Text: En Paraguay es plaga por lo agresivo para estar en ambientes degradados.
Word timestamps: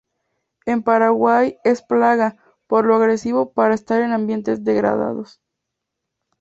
En 0.65 0.81
Paraguay 0.81 1.59
es 1.63 1.83
plaga 1.83 2.35
por 2.65 2.85
lo 2.87 2.95
agresivo 2.95 3.53
para 3.53 3.75
estar 3.75 4.01
en 4.01 4.13
ambientes 4.13 4.63
degradados. 4.63 5.39